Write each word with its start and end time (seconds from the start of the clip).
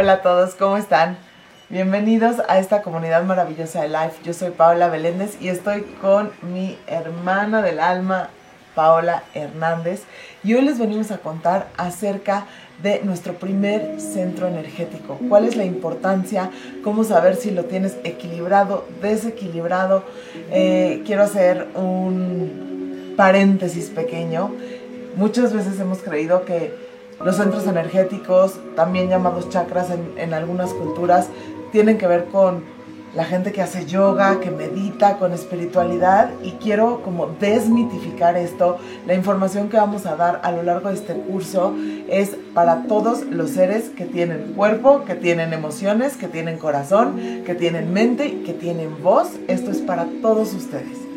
Hola 0.00 0.12
a 0.12 0.22
todos, 0.22 0.54
¿cómo 0.54 0.76
están? 0.76 1.18
Bienvenidos 1.70 2.36
a 2.46 2.60
esta 2.60 2.82
comunidad 2.82 3.24
maravillosa 3.24 3.82
de 3.82 3.88
Life. 3.88 4.22
Yo 4.22 4.32
soy 4.32 4.52
Paola 4.52 4.86
Beléndez 4.88 5.36
y 5.40 5.48
estoy 5.48 5.82
con 6.00 6.30
mi 6.40 6.78
hermana 6.86 7.62
del 7.62 7.80
alma, 7.80 8.30
Paola 8.76 9.24
Hernández. 9.34 10.04
Y 10.44 10.54
hoy 10.54 10.60
les 10.62 10.78
venimos 10.78 11.10
a 11.10 11.18
contar 11.18 11.66
acerca 11.76 12.46
de 12.80 13.00
nuestro 13.02 13.32
primer 13.32 14.00
centro 14.00 14.46
energético. 14.46 15.18
¿Cuál 15.28 15.46
es 15.46 15.56
la 15.56 15.64
importancia? 15.64 16.52
¿Cómo 16.84 17.02
saber 17.02 17.34
si 17.34 17.50
lo 17.50 17.64
tienes 17.64 17.96
equilibrado, 18.04 18.86
desequilibrado? 19.02 20.04
Eh, 20.52 21.02
quiero 21.06 21.24
hacer 21.24 21.66
un 21.74 23.14
paréntesis 23.16 23.90
pequeño. 23.90 24.54
Muchas 25.16 25.52
veces 25.52 25.80
hemos 25.80 25.98
creído 25.98 26.44
que 26.44 26.87
los 27.24 27.36
centros 27.36 27.66
energéticos, 27.66 28.58
también 28.76 29.08
llamados 29.08 29.48
chakras 29.48 29.88
en, 30.16 30.34
algunas 30.34 30.72
culturas, 30.72 31.28
tienen 31.72 31.98
que 31.98 32.06
ver 32.06 32.26
con 32.26 32.62
la 33.14 33.24
gente 33.24 33.52
que 33.52 33.62
hace 33.62 33.86
yoga, 33.86 34.38
que 34.38 34.50
medita 34.50 35.16
con 35.16 35.32
espiritualidad 35.32 36.30
y 36.42 36.52
quiero 36.52 37.02
como 37.02 37.26
desmitificar 37.26 38.36
esto. 38.36 38.76
La 39.06 39.14
información 39.14 39.70
que 39.70 39.78
vamos 39.78 40.06
a 40.06 40.14
dar 40.14 40.40
a 40.44 40.52
lo 40.52 40.62
largo 40.62 40.90
de 40.90 40.94
este 40.94 41.14
curso 41.14 41.74
es 42.08 42.36
para 42.54 42.84
todos 42.84 43.22
los 43.24 43.50
seres 43.50 43.88
que 43.88 44.04
tienen 44.04 44.52
cuerpo, 44.54 45.04
que 45.04 45.14
tienen 45.14 45.52
emociones, 45.52 46.16
que 46.16 46.28
tienen 46.28 46.58
corazón, 46.58 47.42
que 47.44 47.54
tienen 47.54 47.92
mente, 47.92 48.42
que 48.42 48.52
tienen 48.52 49.02
voz. 49.02 49.30
Esto 49.48 49.70
es 49.70 49.78
para 49.78 50.06
todos 50.20 50.52
ustedes. 50.52 51.07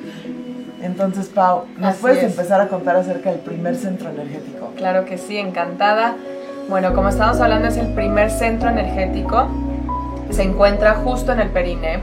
Entonces, 0.81 1.27
Pau, 1.27 1.65
¿nos 1.77 1.95
puedes 1.97 2.23
empezar 2.23 2.59
a 2.61 2.67
contar 2.67 2.95
acerca 2.95 3.29
del 3.31 3.39
primer 3.39 3.75
centro 3.75 4.09
energético? 4.09 4.71
Claro 4.75 5.05
que 5.05 5.17
sí, 5.17 5.37
encantada. 5.37 6.15
Bueno, 6.69 6.93
como 6.93 7.09
estamos 7.09 7.39
hablando, 7.39 7.67
es 7.67 7.77
el 7.77 7.93
primer 7.93 8.31
centro 8.31 8.69
energético 8.69 9.47
se 10.31 10.43
encuentra 10.43 10.95
justo 10.95 11.31
en 11.31 11.39
el 11.41 11.49
perine 11.49 11.99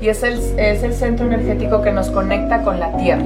y 0.00 0.08
es 0.08 0.22
el, 0.22 0.38
es 0.58 0.82
el 0.82 0.94
centro 0.94 1.26
energético 1.26 1.82
que 1.82 1.92
nos 1.92 2.10
conecta 2.10 2.62
con 2.62 2.78
la 2.78 2.96
tierra, 2.96 3.24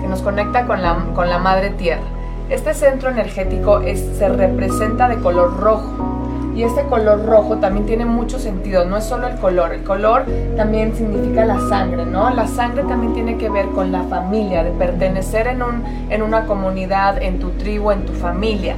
que 0.00 0.08
nos 0.08 0.22
conecta 0.22 0.66
con 0.66 0.82
la, 0.82 0.96
con 1.14 1.28
la 1.28 1.38
madre 1.38 1.70
tierra. 1.70 2.02
Este 2.50 2.74
centro 2.74 3.10
energético 3.10 3.80
es, 3.80 4.00
se 4.18 4.28
representa 4.28 5.08
de 5.08 5.16
color 5.16 5.58
rojo 5.58 6.17
y 6.58 6.64
este 6.64 6.82
color 6.86 7.24
rojo 7.24 7.58
también 7.58 7.86
tiene 7.86 8.04
mucho 8.04 8.40
sentido, 8.40 8.84
no 8.84 8.96
es 8.96 9.04
solo 9.04 9.28
el 9.28 9.36
color, 9.36 9.72
el 9.72 9.84
color 9.84 10.24
también 10.56 10.92
significa 10.92 11.44
la 11.44 11.60
sangre, 11.68 12.04
¿no? 12.04 12.30
La 12.30 12.48
sangre 12.48 12.82
también 12.82 13.14
tiene 13.14 13.38
que 13.38 13.48
ver 13.48 13.66
con 13.66 13.92
la 13.92 14.02
familia, 14.02 14.64
de 14.64 14.72
pertenecer 14.72 15.46
en, 15.46 15.62
un, 15.62 15.84
en 16.10 16.20
una 16.20 16.46
comunidad, 16.46 17.22
en 17.22 17.38
tu 17.38 17.50
tribu, 17.50 17.92
en 17.92 18.04
tu 18.04 18.12
familia. 18.12 18.74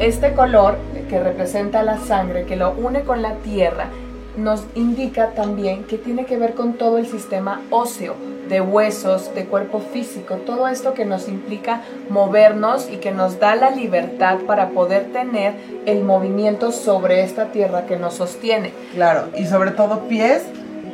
Este 0.00 0.32
color 0.32 0.74
que 1.08 1.20
representa 1.20 1.84
la 1.84 1.98
sangre, 1.98 2.46
que 2.46 2.56
lo 2.56 2.72
une 2.72 3.02
con 3.02 3.22
la 3.22 3.34
tierra, 3.34 3.90
nos 4.36 4.64
indica 4.74 5.28
también 5.36 5.84
que 5.84 5.98
tiene 5.98 6.26
que 6.26 6.36
ver 6.36 6.54
con 6.54 6.72
todo 6.72 6.98
el 6.98 7.06
sistema 7.06 7.60
óseo, 7.70 8.16
de 8.48 8.60
huesos, 8.60 9.34
de 9.34 9.46
cuerpo 9.46 9.80
físico, 9.80 10.36
todo 10.36 10.68
esto 10.68 10.94
que 10.94 11.04
nos 11.04 11.28
implica 11.28 11.82
movernos 12.08 12.88
y 12.90 12.96
que 12.96 13.12
nos 13.12 13.38
da 13.38 13.54
la 13.56 13.70
libertad 13.70 14.38
para 14.46 14.70
poder 14.70 15.12
tener 15.12 15.54
el 15.86 16.02
movimiento 16.02 16.72
sobre 16.72 17.22
esta 17.22 17.46
tierra 17.46 17.86
que 17.86 17.96
nos 17.96 18.14
sostiene. 18.14 18.72
Claro, 18.92 19.28
y 19.36 19.46
sobre 19.46 19.70
todo 19.70 20.08
pies 20.08 20.42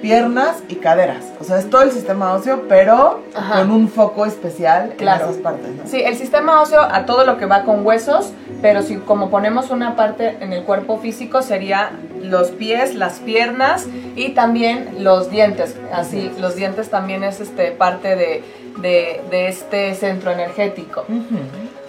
piernas 0.00 0.62
y 0.68 0.76
caderas. 0.76 1.24
O 1.40 1.44
sea, 1.44 1.58
es 1.58 1.68
todo 1.68 1.82
el 1.82 1.92
sistema 1.92 2.32
óseo, 2.32 2.64
pero 2.68 3.22
con 3.52 3.70
un 3.70 3.88
foco 3.88 4.26
especial 4.26 4.94
en 4.98 5.08
esas 5.08 5.36
partes. 5.36 5.70
Sí, 5.86 6.02
el 6.02 6.16
sistema 6.16 6.60
óseo 6.60 6.80
a 6.80 7.06
todo 7.06 7.24
lo 7.24 7.38
que 7.38 7.46
va 7.46 7.64
con 7.64 7.84
huesos, 7.84 8.32
pero 8.62 8.82
si 8.82 8.96
como 8.96 9.30
ponemos 9.30 9.70
una 9.70 9.96
parte 9.96 10.36
en 10.40 10.52
el 10.52 10.64
cuerpo 10.64 10.98
físico 10.98 11.42
sería 11.42 11.90
los 12.22 12.50
pies, 12.50 12.94
las 12.94 13.18
piernas 13.20 13.86
y 14.16 14.30
también 14.30 14.96
los 14.98 15.30
dientes. 15.30 15.76
Así, 15.92 16.30
los 16.38 16.56
dientes 16.56 16.90
también 16.90 17.24
es 17.24 17.40
este 17.40 17.72
parte 17.72 18.16
de, 18.16 19.40
este 19.48 19.94
centro 19.94 20.30
energético. 20.30 21.04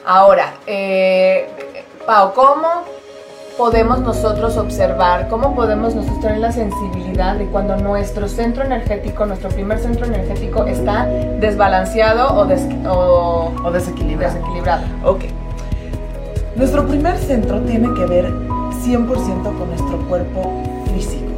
Ahora, 0.05 0.53
eh, 0.67 1.47
Pau, 2.05 2.33
¿cómo 2.33 2.83
podemos 3.57 3.99
nosotros 3.99 4.57
observar, 4.57 5.27
cómo 5.27 5.55
podemos 5.55 5.95
nosotros 5.95 6.19
tener 6.21 6.39
la 6.39 6.51
sensibilidad 6.51 7.35
de 7.35 7.45
cuando 7.45 7.75
nuestro 7.77 8.27
centro 8.27 8.63
energético, 8.63 9.25
nuestro 9.25 9.49
primer 9.49 9.79
centro 9.79 10.05
energético 10.05 10.65
está 10.65 11.05
desbalanceado 11.39 12.33
o, 12.33 12.41
o, 13.63 13.71
desequilibrado. 13.71 14.33
desequilibrado. 14.35 14.83
Ok. 15.03 15.25
Nuestro 16.55 16.85
primer 16.87 17.17
centro 17.17 17.59
tiene 17.61 17.93
que 17.93 18.05
ver 18.05 18.25
100% 18.29 19.07
con 19.43 19.67
nuestro 19.69 19.97
cuerpo 20.07 20.51
físico. 20.93 21.31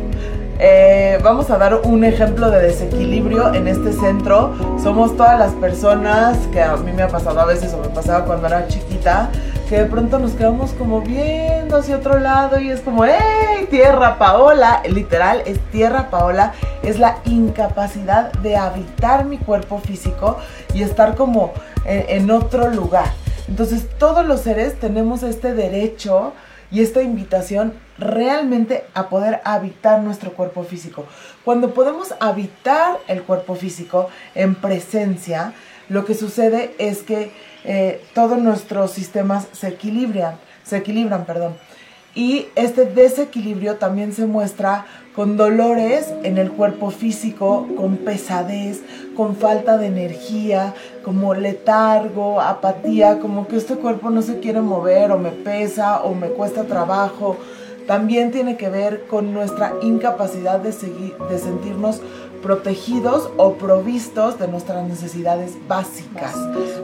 Eh, 0.59 1.19
vamos 1.23 1.49
a 1.49 1.57
dar 1.57 1.81
un 1.83 2.03
ejemplo 2.03 2.49
de 2.49 2.59
desequilibrio 2.61 3.53
en 3.53 3.67
este 3.67 3.91
centro. 3.91 4.53
Somos 4.81 5.17
todas 5.17 5.37
las 5.37 5.51
personas 5.53 6.37
que 6.51 6.61
a 6.61 6.77
mí 6.77 6.91
me 6.93 7.03
ha 7.03 7.07
pasado 7.07 7.39
a 7.39 7.45
veces 7.45 7.73
o 7.73 7.79
me 7.79 7.89
pasaba 7.89 8.25
cuando 8.25 8.47
era 8.47 8.67
chiquita, 8.67 9.29
que 9.73 9.79
de 9.79 9.85
pronto 9.85 10.19
nos 10.19 10.33
quedamos 10.33 10.71
como 10.73 11.01
viendo 11.01 11.77
hacia 11.77 11.97
otro 11.97 12.19
lado 12.19 12.59
y 12.59 12.69
es 12.69 12.81
como, 12.81 13.05
¡hey! 13.05 13.65
Tierra 13.71 14.19
Paola, 14.19 14.83
literal, 14.87 15.41
es 15.47 15.59
Tierra 15.71 16.11
Paola, 16.11 16.53
es 16.83 16.99
la 16.99 17.17
incapacidad 17.25 18.31
de 18.33 18.55
habitar 18.55 19.25
mi 19.25 19.39
cuerpo 19.39 19.79
físico 19.79 20.37
y 20.75 20.83
estar 20.83 21.15
como 21.15 21.53
en 21.85 22.29
otro 22.29 22.69
lugar. 22.69 23.13
Entonces 23.47 23.89
todos 23.97 24.23
los 24.23 24.41
seres 24.41 24.79
tenemos 24.79 25.23
este 25.23 25.55
derecho 25.55 26.33
y 26.69 26.83
esta 26.83 27.01
invitación 27.01 27.73
realmente 27.97 28.85
a 28.93 29.09
poder 29.09 29.41
habitar 29.43 30.01
nuestro 30.01 30.33
cuerpo 30.33 30.63
físico. 30.63 31.05
Cuando 31.43 31.73
podemos 31.73 32.13
habitar 32.19 32.99
el 33.07 33.23
cuerpo 33.23 33.55
físico 33.55 34.07
en 34.35 34.53
presencia, 34.53 35.53
lo 35.89 36.05
que 36.05 36.13
sucede 36.13 36.75
es 36.77 37.01
que 37.01 37.31
eh, 37.65 38.01
todos 38.13 38.37
nuestros 38.37 38.91
sistemas 38.91 39.47
se 39.51 39.69
equilibran, 39.69 40.35
se 40.63 40.77
equilibran, 40.77 41.25
perdón. 41.25 41.55
Y 42.15 42.47
este 42.55 42.85
desequilibrio 42.85 43.77
también 43.77 44.13
se 44.13 44.27
muestra 44.27 44.85
con 45.15 45.35
dolores 45.35 46.13
en 46.23 46.37
el 46.37 46.51
cuerpo 46.51 46.91
físico, 46.91 47.67
con 47.75 47.97
pesadez, 47.97 48.81
con 49.15 49.35
falta 49.35 49.77
de 49.77 49.87
energía, 49.87 50.75
como 51.03 51.33
letargo, 51.33 52.39
apatía, 52.39 53.19
como 53.19 53.47
que 53.47 53.57
este 53.57 53.75
cuerpo 53.75 54.11
no 54.11 54.21
se 54.21 54.39
quiere 54.39 54.61
mover 54.61 55.11
o 55.11 55.17
me 55.17 55.31
pesa 55.31 56.03
o 56.03 56.13
me 56.13 56.27
cuesta 56.27 56.65
trabajo. 56.65 57.37
También 57.87 58.31
tiene 58.31 58.57
que 58.57 58.69
ver 58.69 59.05
con 59.07 59.33
nuestra 59.33 59.73
incapacidad 59.81 60.59
de, 60.59 60.71
seguir, 60.71 61.15
de 61.29 61.39
sentirnos 61.39 61.99
protegidos 62.43 63.29
o 63.37 63.53
provistos 63.53 64.37
de 64.37 64.47
nuestras 64.47 64.87
necesidades 64.87 65.53
básicas. 65.67 66.35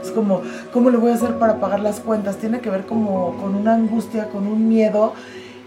Es 0.02 0.10
como, 0.10 0.42
¿cómo 0.74 0.90
le 0.90 0.98
voy 0.98 1.12
a 1.12 1.16
hacer 1.16 1.38
para 1.38 1.60
pagar 1.60 1.82
las 1.82 2.00
cuentas? 2.00 2.38
Tiene 2.38 2.62
que 2.62 2.70
ver 2.70 2.86
como 2.86 3.36
con 3.36 3.54
una 3.54 3.76
angustia, 3.76 4.30
con 4.30 4.48
un 4.48 4.68
miedo 4.68 5.14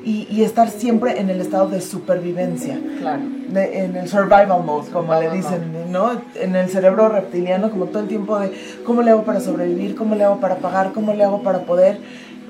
y, 0.04 0.42
estar 0.42 0.69
siempre 0.70 1.20
en 1.20 1.30
el 1.30 1.41
estado 1.41 1.69
de 1.69 1.80
supervivencia. 1.80 2.80
Claro. 2.98 3.22
en 3.54 3.94
el 3.94 4.08
survival 4.08 4.64
mode, 4.64 4.91
como 4.91 5.14
le 5.14 5.30
dicen, 5.30 5.92
¿no? 5.92 6.10
En 6.34 6.56
el 6.56 6.69
cerebro 6.70 7.09
reptiliano, 7.09 7.70
como 7.70 7.84
todo 7.84 8.03
el 8.03 8.09
tiempo 8.09 8.38
de 8.41 8.50
cómo 8.84 9.03
le 9.03 9.10
hago 9.10 9.22
para 9.22 9.41
sobrevivir, 9.41 9.94
cómo 9.94 10.16
le 10.16 10.24
hago 10.24 10.41
para 10.41 10.56
pagar, 10.56 10.92
cómo 10.92 11.12
le 11.12 11.22
hago 11.22 11.42
para 11.42 11.60
poder 11.60 12.00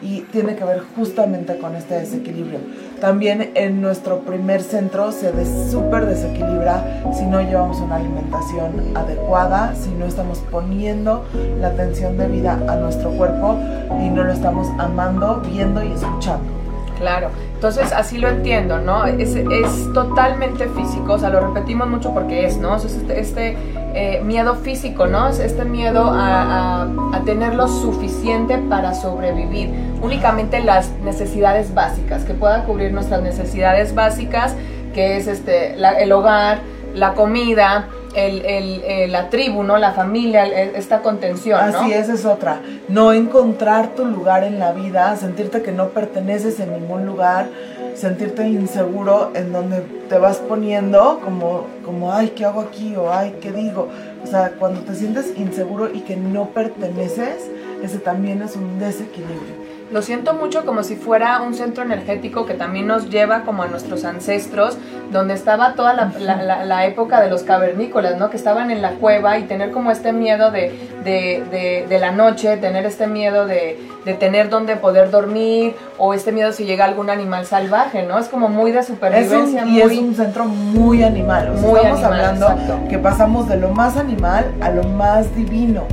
y 0.03 0.23
tiene 0.33 0.57
que 0.57 0.65
ver 0.65 0.83
justamente 0.97 1.59
con 1.59 1.77
este 1.77 1.95
desequilibrio. 1.95 2.59
También 3.01 3.53
en 3.55 3.81
nuestro 3.81 4.21
primer 4.21 4.63
centro 4.63 5.13
se 5.13 5.33
súper 5.71 6.07
desequilibra 6.07 7.03
si 7.17 7.25
no 7.25 7.41
llevamos 7.41 7.81
una 7.81 7.97
alimentación 7.97 8.97
adecuada, 8.97 9.75
si 9.75 9.91
no 9.91 10.07
estamos 10.07 10.39
poniendo 10.51 11.25
la 11.61 11.69
atención 11.69 12.17
debida 12.17 12.53
a 12.69 12.77
nuestro 12.77 13.11
cuerpo 13.11 13.59
y 14.01 14.09
no 14.09 14.25
lo 14.25 14.33
estamos 14.33 14.69
amando, 14.79 15.43
viendo 15.47 15.83
y 15.83 15.93
escuchando. 15.93 16.63
Claro, 16.99 17.31
entonces 17.55 17.91
así 17.93 18.19
lo 18.19 18.29
entiendo, 18.29 18.79
¿no? 18.79 19.05
Es, 19.07 19.35
es 19.35 19.93
totalmente 19.93 20.69
físico, 20.69 21.15
o 21.15 21.19
sea, 21.19 21.31
lo 21.31 21.41
repetimos 21.41 21.89
mucho 21.89 22.15
porque 22.15 22.47
es, 22.47 22.59
¿no? 22.59 22.77
Es 22.77 22.85
este, 22.85 23.19
este 23.19 23.57
eh, 23.95 24.21
miedo 24.25 24.55
físico, 24.57 25.07
¿no? 25.07 25.29
Es 25.29 25.39
este 25.39 25.65
miedo 25.65 26.11
a, 26.13 26.89
tener 27.25 27.55
lo 27.55 27.69
suficiente 27.69 28.59
para 28.59 28.95
sobrevivir. 28.95 29.71
Únicamente 30.03 30.61
las 30.61 30.91
necesidades 31.05 31.73
básicas, 31.73 32.25
que 32.25 32.35
puedan 32.35 32.65
cubrir 32.65 32.93
nuestras 32.93 33.23
necesidades 33.23 33.95
básicas, 33.95 34.57
que 34.93 35.17
es 35.17 35.29
este, 35.29 35.75
el 35.75 36.13
hogar, 36.13 36.59
la 36.95 37.15
comida, 37.15 37.89
el, 38.15 38.45
el, 38.45 39.13
la 39.13 39.31
tribu, 39.31 39.63
¿no? 39.63 39.79
La 39.79 39.93
familia, 39.93 40.47
esta 40.47 41.01
contención, 41.01 41.61
Así 41.61 41.93
es, 41.93 42.09
es 42.09 42.25
otra. 42.25 42.61
No 42.89 43.13
encontrar 43.13 43.95
tu 43.95 44.05
lugar 44.05 44.45
en 44.45 44.59
la 44.59 44.73
vida, 44.73 45.17
sentirte 45.17 45.63
que 45.63 45.73
no 45.73 45.91
perteneces 45.91 46.61
en 46.61 46.73
ningún 46.73 47.07
lugar, 47.07 47.47
sentirte 47.95 48.49
inseguro 48.49 49.31
en 49.35 49.53
donde 49.53 49.81
te 50.09 50.19
vas 50.19 50.39
poniendo 50.39 51.21
como, 51.25 51.67
como, 51.85 52.13
ay, 52.13 52.33
¿qué 52.37 52.45
hago 52.45 52.61
aquí? 52.61 52.95
O, 52.97 53.13
ay, 53.13 53.37
¿qué 53.41 53.53
digo? 53.53 53.89
O 54.23 54.27
sea, 54.27 54.53
cuando 54.59 54.81
te 54.81 54.95
sientes 54.95 55.33
inseguro 55.37 55.93
y 55.93 56.01
que 56.01 56.17
no 56.17 56.51
perteneces, 56.51 57.51
ese 57.83 57.99
también 57.99 58.43
es 58.43 58.57
un 58.57 58.79
desequilibrio. 58.79 59.62
Lo 59.93 60.01
siento 60.01 60.33
mucho 60.35 60.65
como 60.65 60.83
si 60.83 60.97
fuera 60.97 61.43
un 61.43 61.55
centro 61.55 61.85
energético 61.85 62.47
que 62.47 62.55
también 62.55 62.87
nos 62.87 63.11
lleva 63.11 63.43
como 63.43 63.63
a 63.63 63.67
nuestros 63.67 64.05
ancestros, 64.05 64.79
donde 65.11 65.35
estaba 65.35 65.75
toda 65.75 65.93
la, 65.93 66.87
época 66.87 67.21
de 67.21 67.29
los 67.29 67.43
cavernícolas, 67.43 68.19
¿no? 68.19 68.31
Que 68.31 68.39
estaban 68.39 68.71
en 68.71 68.81
la 68.81 68.93
cueva 68.93 69.39
y 69.39 69.43
tener 69.43 69.71
como 69.71 69.91
este 69.91 70.13
miedo 70.13 70.51
de, 70.51 70.73
de, 71.05 71.99
la 72.01 72.11
noche, 72.11 72.57
tener 72.57 72.87
este 72.87 73.07
miedo 73.07 73.47
de, 73.47 73.79
tener 74.19 74.49
donde 74.49 74.77
poder 74.77 75.11
dormir 75.11 75.77
o 75.99 76.15
este 76.15 76.33
miedo 76.33 76.53
si 76.53 76.65
llega 76.65 76.87
algún 76.87 77.11
animal 77.11 77.45
salvaje, 77.45 78.03
¿no? 78.03 78.19
Es 78.19 78.29
como 78.29 78.49
muy 78.49 78.73
de 78.73 78.83
supervivencia. 78.83 79.67
y 79.67 79.81
es 79.81 79.99
un 79.99 80.15
centro 80.15 80.47
muy 80.47 81.03
animal. 81.03 81.53
muy 81.53 81.81
estamos 81.81 82.03
hablando 82.03 82.49
que 82.89 82.99
pasamos 82.99 83.47
de 83.49 83.59
lo 83.59 83.69
más 83.69 83.99
animal 83.99 84.47
a 84.63 84.71
lo 84.71 84.85
más 84.85 85.37
divino 85.37 85.87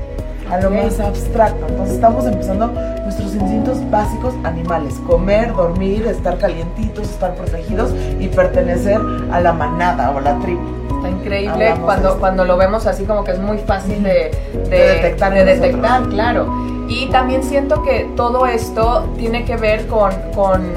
a 0.49 0.59
lo 0.59 0.69
más 0.69 0.99
abstracto. 0.99 1.65
Entonces 1.67 1.95
estamos 1.95 2.25
empezando 2.25 2.67
nuestros 2.67 3.33
instintos 3.35 3.89
básicos 3.89 4.33
animales, 4.43 4.95
comer, 5.07 5.53
dormir, 5.53 6.05
estar 6.07 6.37
calientitos, 6.37 7.09
estar 7.09 7.35
protegidos 7.35 7.91
y 8.19 8.27
pertenecer 8.27 8.99
a 9.31 9.39
la 9.39 9.53
manada 9.53 10.11
o 10.11 10.17
a 10.17 10.21
la 10.21 10.39
tribu. 10.39 10.61
Está 10.97 11.09
increíble 11.09 11.75
cuando, 11.81 12.19
cuando 12.19 12.43
lo 12.43 12.57
vemos 12.57 12.85
así 12.85 13.05
como 13.05 13.23
que 13.23 13.31
es 13.31 13.39
muy 13.39 13.57
fácil 13.59 14.03
de, 14.03 14.31
detectar, 14.69 15.33
de 15.33 15.45
detectar 15.45 16.03
claro. 16.09 16.47
Y 16.89 17.07
también 17.07 17.43
siento 17.43 17.83
que 17.83 18.09
todo 18.15 18.47
esto 18.47 19.07
tiene 19.15 19.45
que 19.45 19.55
ver 19.55 19.85
con, 19.87 20.11
con 20.35 20.73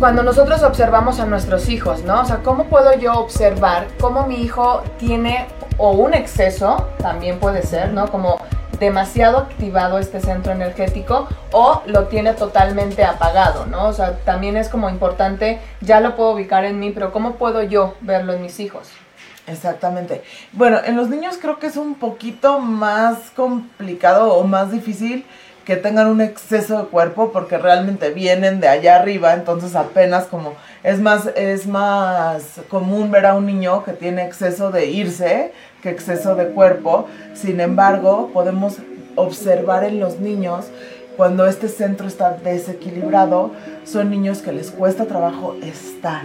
cuando 0.00 0.22
nosotros 0.22 0.62
observamos 0.62 1.20
a 1.20 1.26
nuestros 1.26 1.68
hijos, 1.68 2.02
¿no? 2.04 2.20
O 2.20 2.24
sea, 2.24 2.38
¿cómo 2.42 2.64
puedo 2.64 2.98
yo 2.98 3.14
observar 3.14 3.86
cómo 4.00 4.26
mi 4.26 4.42
hijo 4.42 4.82
tiene 4.98 5.46
o 5.78 5.92
un 5.92 6.14
exceso, 6.14 6.88
también 6.98 7.38
puede 7.38 7.62
ser, 7.62 7.92
¿no? 7.92 8.10
Como 8.10 8.38
demasiado 8.78 9.38
activado 9.38 9.98
este 9.98 10.20
centro 10.20 10.52
energético 10.52 11.28
o 11.52 11.82
lo 11.86 12.08
tiene 12.08 12.34
totalmente 12.34 13.04
apagado, 13.04 13.66
¿no? 13.66 13.88
O 13.88 13.92
sea, 13.92 14.18
también 14.18 14.56
es 14.56 14.68
como 14.68 14.90
importante, 14.90 15.60
ya 15.80 16.00
lo 16.00 16.16
puedo 16.16 16.32
ubicar 16.32 16.64
en 16.64 16.78
mí, 16.78 16.90
pero 16.90 17.12
¿cómo 17.12 17.36
puedo 17.36 17.62
yo 17.62 17.94
verlo 18.00 18.34
en 18.34 18.42
mis 18.42 18.60
hijos? 18.60 18.88
Exactamente. 19.46 20.22
Bueno, 20.52 20.80
en 20.84 20.96
los 20.96 21.08
niños 21.08 21.38
creo 21.40 21.58
que 21.58 21.68
es 21.68 21.76
un 21.76 21.94
poquito 21.94 22.58
más 22.58 23.30
complicado 23.30 24.34
o 24.34 24.44
más 24.44 24.72
difícil 24.72 25.24
que 25.66 25.76
tengan 25.76 26.06
un 26.06 26.20
exceso 26.20 26.78
de 26.78 26.84
cuerpo 26.84 27.32
porque 27.32 27.58
realmente 27.58 28.10
vienen 28.10 28.60
de 28.60 28.68
allá 28.68 28.96
arriba, 28.96 29.34
entonces 29.34 29.74
apenas 29.74 30.26
como 30.26 30.54
es 30.84 31.00
más 31.00 31.26
es 31.34 31.66
más 31.66 32.60
común 32.70 33.10
ver 33.10 33.26
a 33.26 33.34
un 33.34 33.46
niño 33.46 33.82
que 33.82 33.92
tiene 33.92 34.24
exceso 34.24 34.70
de 34.70 34.86
irse 34.86 35.52
que 35.82 35.90
exceso 35.90 36.36
de 36.36 36.46
cuerpo. 36.46 37.08
Sin 37.34 37.60
embargo, 37.60 38.30
podemos 38.32 38.76
observar 39.16 39.82
en 39.82 39.98
los 39.98 40.20
niños 40.20 40.66
cuando 41.16 41.46
este 41.46 41.68
centro 41.68 42.06
está 42.06 42.32
desequilibrado, 42.32 43.52
son 43.84 44.10
niños 44.10 44.38
que 44.38 44.52
les 44.52 44.70
cuesta 44.70 45.06
trabajo 45.06 45.54
estar. 45.62 46.22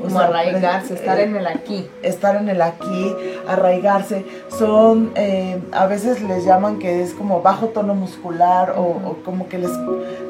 Como 0.00 0.18
arraigarse, 0.18 0.94
estar 0.94 1.20
en 1.20 1.36
el 1.36 1.46
aquí. 1.46 1.90
Estar 2.02 2.36
en 2.36 2.48
el 2.48 2.62
aquí, 2.62 3.14
arraigarse. 3.46 4.24
Son, 4.48 5.12
eh, 5.14 5.60
a 5.72 5.86
veces 5.86 6.22
les 6.22 6.44
llaman 6.44 6.78
que 6.78 7.02
es 7.02 7.12
como 7.12 7.42
bajo 7.42 7.68
tono 7.68 7.94
muscular 7.94 8.74
o, 8.76 9.16
como 9.24 9.48
que 9.48 9.58
les, 9.58 9.70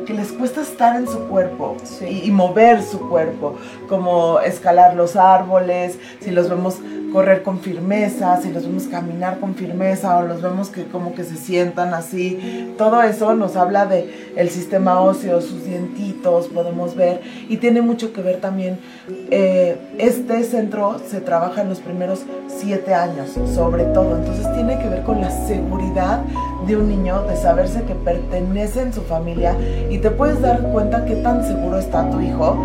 que 0.07 0.15
les 0.15 0.33
cuesta 0.33 0.63
estar 0.63 0.97
en 0.97 1.07
su 1.07 1.29
cuerpo 1.29 1.77
y, 2.01 2.27
y 2.27 2.31
mover 2.33 2.83
su 2.83 3.09
cuerpo, 3.09 3.57
como 3.89 4.41
escalar 4.41 4.97
los 4.97 5.15
árboles, 5.15 5.99
si 6.21 6.33
los 6.33 6.49
vemos 6.49 6.79
correr 7.13 7.43
con 7.43 7.61
firmeza, 7.61 8.41
si 8.41 8.53
los 8.53 8.67
vemos 8.67 8.85
caminar 8.85 9.39
con 9.39 9.55
firmeza 9.55 10.19
o 10.19 10.23
los 10.23 10.43
vemos 10.43 10.69
que 10.69 10.85
como 10.85 11.15
que 11.15 11.25
se 11.25 11.37
sientan 11.37 11.95
así, 11.95 12.75
todo 12.79 13.03
eso 13.03 13.35
nos 13.35 13.57
habla 13.57 13.87
de 13.87 14.33
el 14.37 14.49
sistema 14.51 15.01
óseo, 15.01 15.41
sus 15.41 15.65
dientitos, 15.65 16.49
podemos 16.49 16.95
ver 16.95 17.21
y 17.49 17.57
tiene 17.59 17.83
mucho 17.83 18.13
que 18.13 18.23
ver 18.23 18.41
también. 18.41 18.79
Eh, 19.31 19.77
este 19.99 20.43
centro 20.45 21.01
se 21.07 21.21
trabaja 21.21 21.63
en 21.63 21.69
los 21.69 21.81
primeros 21.81 22.23
siete 22.49 22.95
años, 22.95 23.31
sobre 23.55 23.85
todo, 23.85 24.17
entonces 24.17 24.53
tiene 24.55 24.79
que 24.79 24.89
ver 24.89 25.03
con 25.03 25.21
la 25.21 25.31
seguridad 25.47 26.21
de 26.67 26.77
un 26.77 26.89
niño, 26.89 27.23
de 27.23 27.37
saberse 27.37 27.83
que 27.83 27.95
pertenece 27.95 28.83
en 28.83 28.93
su 28.93 29.03
familia 29.03 29.57
y 29.91 29.99
te 29.99 30.11
puedes 30.11 30.41
dar 30.41 30.61
cuenta 30.73 31.05
qué 31.05 31.17
tan 31.17 31.47
seguro 31.47 31.79
está 31.79 32.09
tu 32.11 32.21
hijo 32.21 32.57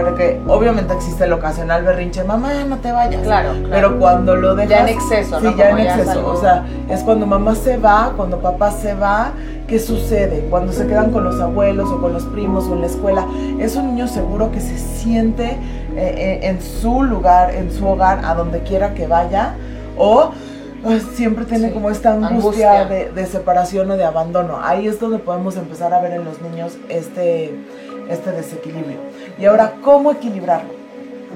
porque 0.00 0.40
obviamente 0.46 0.94
existe 0.94 1.24
el 1.24 1.32
ocasional 1.34 1.84
berrinche, 1.84 2.24
mamá, 2.24 2.64
no 2.66 2.78
te 2.78 2.90
vayas. 2.92 3.22
Claro, 3.22 3.50
Pero 3.68 3.98
cuando 3.98 4.36
lo 4.36 4.54
dejas... 4.54 4.70
Ya 4.70 4.80
en 4.80 4.88
exceso, 4.88 5.40
¿no? 5.40 5.50
Sí, 5.50 5.56
ya 5.56 5.70
en 5.70 5.78
exceso. 5.80 6.26
O 6.26 6.40
sea, 6.40 6.64
es 6.88 7.02
cuando 7.02 7.26
mamá 7.26 7.54
se 7.54 7.76
va, 7.76 8.14
cuando 8.16 8.40
papá 8.40 8.70
se 8.70 8.94
va, 8.94 9.32
¿qué 9.66 9.78
sucede? 9.78 10.46
Cuando 10.48 10.72
se 10.72 10.86
quedan 10.86 11.10
con 11.10 11.24
los 11.24 11.38
abuelos 11.40 11.90
o 11.90 12.00
con 12.00 12.14
los 12.14 12.24
primos 12.24 12.64
o 12.68 12.74
en 12.74 12.80
la 12.80 12.86
escuela. 12.86 13.26
Es 13.60 13.76
un 13.76 13.88
niño 13.88 14.08
seguro 14.08 14.50
que 14.50 14.60
se 14.60 14.78
siente 14.78 15.44
eh, 15.44 15.58
eh, 15.96 16.40
en 16.42 16.62
su 16.62 17.02
lugar, 17.02 17.54
en 17.54 17.70
su 17.70 17.86
hogar, 17.86 18.24
a 18.24 18.34
donde 18.34 18.60
quiera 18.60 18.94
que 18.94 19.06
vaya. 19.06 19.54
O 19.98 20.30
siempre 21.14 21.44
tiene 21.44 21.70
como 21.70 21.90
esta 21.90 22.12
angustia, 22.12 22.86
De, 22.86 23.10
de, 23.10 23.26
separación 23.26 23.90
o 23.90 23.96
de 23.96 24.04
abandono. 24.04 24.58
Ahí 24.62 24.88
es 24.88 24.98
donde 24.98 25.18
podemos 25.18 25.56
empezar 25.56 25.94
a 25.94 26.00
ver 26.00 26.12
en 26.12 26.24
los 26.24 26.40
niños 26.40 26.76
este, 26.88 27.54
este 28.08 28.32
desequilibrio. 28.32 28.98
Y 29.38 29.44
ahora, 29.44 29.74
¿cómo 29.82 30.12
equilibrarlo? 30.12 30.70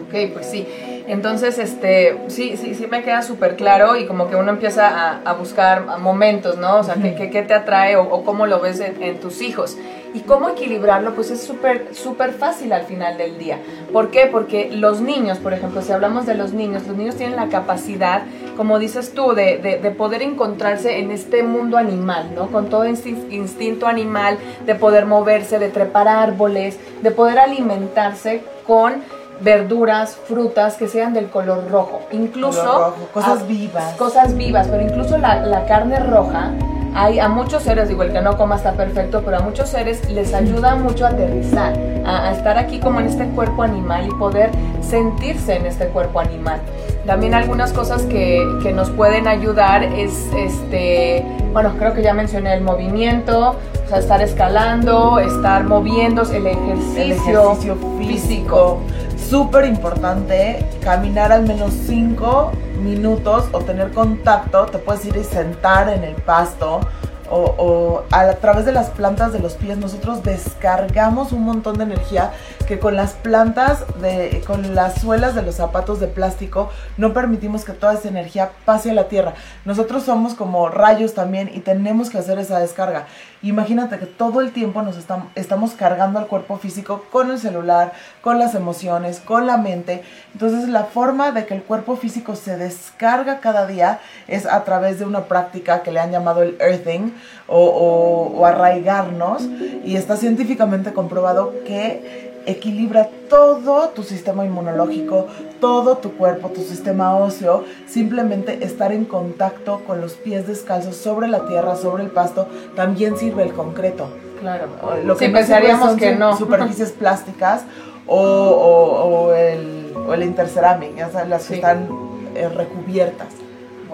Ok, 0.07 0.33
pues 0.33 0.47
sí. 0.47 0.67
Entonces, 1.09 1.59
este, 1.59 2.19
sí, 2.29 2.57
sí, 2.57 2.75
sí 2.75 2.87
me 2.89 3.03
queda 3.03 3.23
súper 3.23 3.57
claro 3.57 3.97
y 3.97 4.07
como 4.07 4.29
que 4.29 4.37
uno 4.37 4.51
empieza 4.51 5.21
a, 5.25 5.33
buscar 5.35 5.99
momentos, 5.99 6.59
¿no? 6.59 6.79
O 6.79 6.85
sea, 6.85 6.95
¿qué, 6.95 7.31
qué, 7.31 7.43
te 7.43 7.55
atrae 7.55 7.97
o, 7.97 8.25
cómo 8.25 8.47
lo 8.47 8.61
ves 8.61 8.81
en, 8.81 9.21
tus 9.21 9.41
hijos? 9.41 9.77
Y 10.17 10.21
cómo 10.21 10.49
equilibrarlo, 10.49 11.15
pues 11.15 11.31
es 11.31 11.43
súper, 11.43 11.95
súper 11.95 12.33
fácil 12.33 12.73
al 12.73 12.85
final 12.85 13.19
del 13.19 13.37
día. 13.37 13.59
¿Por 13.93 14.11
qué? 14.11 14.27
Porque 14.33 14.71
los 14.73 15.03
niños, 15.03 15.37
por 15.37 15.53
ejemplo, 15.53 15.83
si 15.83 15.93
hablamos 15.93 16.25
de 16.25 16.35
los 16.35 16.55
niños, 16.55 16.87
los 16.87 16.97
niños 16.97 17.17
tienen 17.17 17.37
la 17.37 17.49
capacidad, 17.49 18.23
como 18.57 18.79
dices 18.79 19.13
tú, 19.13 19.35
de, 19.35 19.59
de, 19.59 19.79
de 19.79 19.91
poder 19.91 20.23
encontrarse 20.23 21.01
en 21.01 21.11
este 21.11 21.43
mundo 21.43 21.77
animal, 21.77 22.35
¿no? 22.35 22.47
Con 22.47 22.71
todo 22.71 22.87
instinto 22.87 23.87
animal, 23.87 24.39
de 24.65 24.75
poder 24.75 25.05
moverse, 25.05 25.59
de 25.59 25.69
trepar 25.69 26.09
árboles, 26.09 26.79
de 27.03 27.11
poder 27.11 27.39
alimentarse 27.39 28.43
con 28.67 29.03
verduras, 29.41 30.17
frutas 30.17 30.77
que 30.77 30.89
sean 30.89 31.13
del 31.13 31.29
color 31.29 31.71
rojo. 31.71 32.01
Incluso... 32.13 32.95
cosas 33.13 33.47
vivas. 33.47 33.95
Cosas 33.97 34.35
vivas, 34.35 34.69
pero 34.69 34.83
incluso 34.83 35.19
la, 35.19 35.65
carne 35.67 36.01
roja 36.01 36.53
hay 36.97 37.21
a 37.21 37.29
muchos 37.29 37.63
seres, 37.63 37.89
digo, 37.89 38.03
el 38.03 38.13
que 38.13 38.23
no 38.23 38.39
coma 38.39 38.57
está 38.57 38.73
perfecto, 38.73 39.21
pero 39.23 39.37
a 39.37 39.41
muchos 39.41 39.69
seres 39.69 40.09
les 40.11 40.33
ayuda 40.33 40.77
mucho 40.77 41.05
a 41.05 41.11
aterrizar, 41.11 41.79
a, 42.07 42.33
estar 42.33 42.57
aquí 42.57 42.81
como 42.81 43.01
en 43.01 43.07
este 43.07 43.27
cuerpo 43.29 43.63
animal 43.63 44.07
y 44.07 44.11
poder 44.15 44.51
sentirse 44.81 45.57
en 45.57 45.67
este 45.67 45.89
cuerpo 45.89 46.21
animal. 46.21 46.59
También 47.05 47.35
algunas 47.35 47.73
cosas 47.75 48.03
que, 48.05 48.43
que, 48.63 48.73
nos 48.73 48.89
pueden 48.89 49.29
ayudar 49.29 49.83
es, 49.85 50.31
este, 50.37 51.23
bueno, 51.53 51.75
creo 51.79 51.93
que 51.93 52.03
ya 52.03 52.15
mencioné 52.15 52.55
el 52.55 52.63
movimiento, 52.63 53.57
o 53.87 53.89
sea, 53.89 53.99
estar 53.99 54.21
escalando, 54.21 55.19
estar 55.21 55.65
moviéndose, 55.65 56.39
el 56.39 56.47
ejercicio, 56.49 57.53
ejercicio 57.53 57.79
físico 57.99 58.81
súper 59.17 59.65
importante 59.65 60.65
caminar 60.81 61.33
al 61.33 61.47
menos 61.47 61.73
5 61.87 62.53
minutos 62.83 63.45
o 63.53 63.61
tener 63.61 63.93
contacto. 63.93 64.67
Te 64.67 64.79
puedes 64.79 65.05
ir 65.07 65.17
y 65.17 65.25
sentar 65.25 65.89
en 65.89 66.05
el 66.05 66.15
pasto 66.15 66.81
o, 67.29 68.05
a, 68.11 68.33
través 68.35 68.65
de 68.65 68.73
las 68.73 68.91
plantas 68.91 69.33
de 69.33 69.41
los 69.41 69.55
pies 69.55 69.79
nosotros 69.79 70.23
descargamos 70.23 71.33
un 71.33 71.45
montón 71.45 71.77
de 71.79 71.85
energía 71.85 72.33
que 72.67 72.79
con 72.79 72.97
las 72.97 73.13
plantas, 73.13 73.85
de, 74.01 74.43
con 74.47 74.75
las 74.75 75.01
suelas 75.01 75.35
de 75.35 75.43
los 75.43 75.55
zapatos 75.57 76.01
de 76.01 76.09
plástico, 76.09 76.71
no 76.97 77.13
permitimos 77.13 77.65
que 77.65 77.73
toda 77.73 77.95
esa 77.95 78.09
energía 78.09 78.51
pase 78.65 78.91
a 78.91 78.95
la 78.95 79.09
tierra. 79.09 79.35
Nosotros 79.65 80.03
somos 80.03 80.35
como 80.35 80.69
rayos 80.69 81.15
también 81.15 81.51
y 81.55 81.61
tenemos 81.61 82.11
que 82.11 82.19
hacer 82.19 82.39
esa 82.39 82.59
descarga. 82.59 83.07
Imagínate 83.43 83.99
que 83.99 84.07
todo 84.07 84.41
el 84.41 84.53
tiempo 84.53 84.83
nos 84.83 84.97
estamos, 84.97 85.29
estamos 85.35 85.73
cargando 85.73 86.19
al 86.19 86.27
cuerpo 86.27 86.59
físico 86.59 87.05
con 87.13 87.31
el 87.31 87.39
celular, 87.39 87.93
con 88.21 88.39
las 88.39 88.55
emociones, 88.55 89.21
con 89.21 89.47
la 89.47 89.57
mente. 89.57 90.03
Entonces 90.33 90.69
la 90.69 90.85
forma 90.85 91.31
de 91.33 91.47
que 91.47 91.55
el 91.55 91.63
cuerpo 91.63 91.97
físico 91.97 92.35
se 92.35 92.57
descarga 92.57 93.41
cada 93.41 93.67
día 93.67 94.01
es 94.27 94.47
a 94.47 94.65
través 94.65 94.99
de 94.99 95.05
una 95.05 95.25
práctica 95.25 95.83
que 95.83 95.93
le 95.93 96.01
han 96.01 96.11
llamado 96.11 96.43
el 96.43 96.57
earthing 96.61 97.13
o, 97.47 98.33
o 98.37 98.45
arraigarnos 98.45 99.43
y 99.85 99.97
está 99.97 100.17
científicamente 100.17 100.93
comprobado 100.93 101.55
que 101.65 102.26
equilibra 102.47 103.11
todo 103.29 103.89
tu 103.89 104.03
sistema 104.03 104.45
inmunológico, 104.45 105.27
todo 105.61 105.99
tu 105.99 106.13
cuerpo, 106.13 106.49
tu 106.49 106.63
sistema 106.63 107.17
óseo, 107.17 107.65
simplemente 107.87 108.65
estar 108.65 108.93
en 108.93 109.05
contacto 109.05 109.83
con 109.87 110.01
los 110.01 110.15
pies 110.15 110.47
descalzos 110.47 110.97
sobre 110.97 111.29
la 111.29 111.47
tierra, 111.47 111.77
sobre 111.77 112.05
el 112.05 112.11
pasto, 112.11 112.49
también 112.75 113.17
sirve 113.19 113.43
el 113.43 113.53
concreto. 113.53 114.09
Claro, 114.41 114.69
lo 115.05 115.17
que 115.17 115.29
pensaríamos 115.31 115.97
que 115.97 116.15
no. 116.15 116.37
Superficies 116.37 116.93
plásticas 116.99 117.65
o, 118.07 119.33
el, 119.35 119.93
o 119.97 120.15
el 120.15 120.23
interceramic, 120.23 120.93
las 121.29 121.47
que 121.47 121.55
están 121.55 121.89
eh, 122.35 122.49
recubiertas. 122.49 123.46